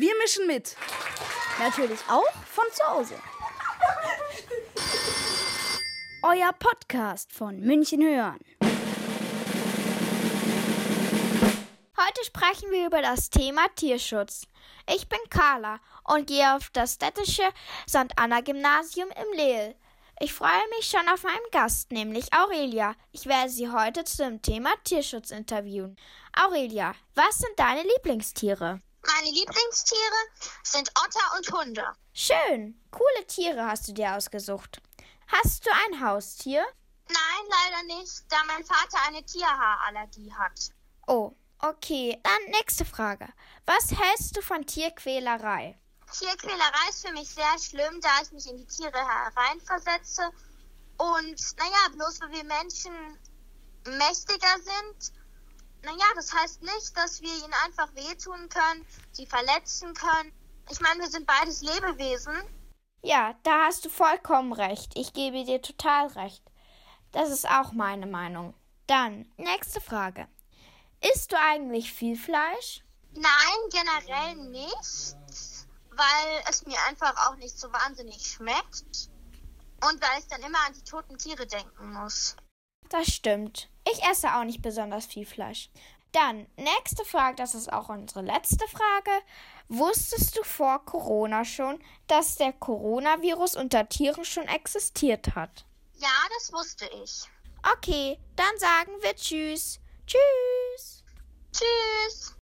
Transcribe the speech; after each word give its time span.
Wir 0.00 0.16
mischen 0.16 0.46
mit. 0.46 0.76
Natürlich 1.58 2.00
auch 2.08 2.32
von 2.46 2.64
zu 2.72 2.82
Hause. 2.88 3.14
Euer 6.22 6.54
Podcast 6.54 7.30
von 7.34 7.60
München 7.60 8.02
hören. 8.02 8.38
Heute 11.98 12.24
sprechen 12.24 12.70
wir 12.70 12.86
über 12.86 13.02
das 13.02 13.28
Thema 13.28 13.66
Tierschutz. 13.76 14.46
Ich 14.90 15.06
bin 15.06 15.18
Carla 15.28 15.80
und 16.04 16.28
gehe 16.28 16.56
auf 16.56 16.70
das 16.70 16.94
städtische 16.94 17.42
St. 17.86 18.10
Anna 18.16 18.40
Gymnasium 18.40 19.10
im 19.10 19.36
Lehl. 19.36 19.74
Ich 20.18 20.32
freue 20.32 20.66
mich 20.78 20.86
schon 20.86 21.06
auf 21.12 21.24
meinen 21.24 21.50
Gast, 21.52 21.92
nämlich 21.92 22.32
Aurelia. 22.32 22.94
Ich 23.12 23.26
werde 23.26 23.50
sie 23.50 23.68
heute 23.68 24.04
zum 24.04 24.40
Thema 24.40 24.70
Tierschutz 24.82 25.30
interviewen. 25.30 25.96
Aurelia, 26.34 26.94
was 27.14 27.36
sind 27.36 27.52
deine 27.58 27.82
Lieblingstiere? 27.82 28.80
Meine 29.20 29.32
Lieblingstiere 29.32 30.00
sind 30.62 30.90
Otter 30.98 31.36
und 31.36 31.52
Hunde. 31.52 31.84
Schön. 32.14 32.80
Coole 32.90 33.26
Tiere 33.26 33.66
hast 33.66 33.86
du 33.86 33.92
dir 33.92 34.16
ausgesucht. 34.16 34.80
Hast 35.28 35.66
du 35.66 35.70
ein 35.70 36.02
Haustier? 36.02 36.64
Nein, 37.08 37.50
leider 37.50 37.98
nicht, 37.98 38.22
da 38.30 38.38
mein 38.46 38.64
Vater 38.64 38.96
eine 39.08 39.22
Tierhaarallergie 39.22 40.32
hat. 40.32 40.70
Oh, 41.06 41.32
okay. 41.58 42.18
Dann 42.22 42.52
nächste 42.52 42.86
Frage. 42.86 43.28
Was 43.66 43.90
hältst 43.90 44.38
du 44.38 44.40
von 44.40 44.64
Tierquälerei? 44.64 45.78
Tierquälerei 46.18 46.88
ist 46.88 47.06
für 47.06 47.12
mich 47.12 47.28
sehr 47.28 47.58
schlimm, 47.58 48.00
da 48.00 48.22
ich 48.22 48.32
mich 48.32 48.48
in 48.48 48.56
die 48.56 48.66
Tiere 48.66 49.06
hereinversetze. 49.06 50.30
Und 50.96 51.58
naja, 51.58 51.88
bloß 51.92 52.22
weil 52.22 52.32
wir 52.32 52.44
Menschen 52.44 52.94
mächtiger 53.84 54.56
sind, 54.62 55.12
naja, 55.82 56.04
das 56.14 56.34
heißt 56.34 56.62
nicht, 56.62 56.96
dass 56.96 57.20
wir 57.20 57.32
ihnen 57.32 57.54
einfach 57.64 57.94
wehtun 57.94 58.48
können, 58.48 58.86
sie 59.12 59.26
verletzen 59.26 59.94
können. 59.94 60.32
Ich 60.70 60.80
meine, 60.80 61.00
wir 61.00 61.08
sind 61.08 61.26
beides 61.26 61.62
Lebewesen. 61.62 62.34
Ja, 63.02 63.34
da 63.42 63.66
hast 63.66 63.84
du 63.84 63.88
vollkommen 63.88 64.52
recht. 64.52 64.92
Ich 64.94 65.12
gebe 65.12 65.44
dir 65.44 65.62
total 65.62 66.08
recht. 66.08 66.42
Das 67.12 67.30
ist 67.30 67.48
auch 67.48 67.72
meine 67.72 68.06
Meinung. 68.06 68.54
Dann, 68.86 69.32
nächste 69.36 69.80
Frage. 69.80 70.28
Isst 71.00 71.32
du 71.32 71.38
eigentlich 71.38 71.92
viel 71.92 72.16
Fleisch? 72.16 72.84
Nein, 73.14 73.58
generell 73.70 74.36
nicht 74.50 75.16
weil 76.00 76.42
es 76.48 76.64
mir 76.66 76.78
einfach 76.88 77.14
auch 77.28 77.36
nicht 77.36 77.58
so 77.58 77.70
wahnsinnig 77.72 78.26
schmeckt 78.26 79.10
und 79.82 80.00
weil 80.00 80.18
ich 80.18 80.26
dann 80.28 80.42
immer 80.42 80.58
an 80.66 80.72
die 80.72 80.82
toten 80.82 81.18
Tiere 81.18 81.46
denken 81.46 81.92
muss. 81.92 82.36
Das 82.88 83.08
stimmt. 83.08 83.68
Ich 83.92 84.02
esse 84.04 84.34
auch 84.34 84.44
nicht 84.44 84.62
besonders 84.62 85.06
viel 85.06 85.26
Fleisch. 85.26 85.70
Dann, 86.12 86.46
nächste 86.56 87.04
Frage, 87.04 87.36
das 87.36 87.54
ist 87.54 87.72
auch 87.72 87.88
unsere 87.88 88.22
letzte 88.22 88.66
Frage. 88.66 89.10
Wusstest 89.68 90.36
du 90.36 90.42
vor 90.42 90.84
Corona 90.84 91.44
schon, 91.44 91.80
dass 92.08 92.34
der 92.34 92.52
Coronavirus 92.52 93.54
unter 93.56 93.88
Tieren 93.88 94.24
schon 94.24 94.48
existiert 94.48 95.36
hat? 95.36 95.64
Ja, 95.98 96.08
das 96.36 96.52
wusste 96.52 96.90
ich. 97.04 97.22
Okay, 97.76 98.18
dann 98.34 98.58
sagen 98.58 98.92
wir 99.02 99.14
Tschüss. 99.14 99.78
Tschüss. 100.06 101.04
Tschüss. 101.52 102.34